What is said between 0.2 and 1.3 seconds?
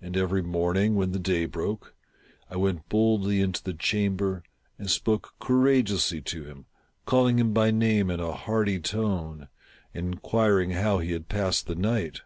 morning, when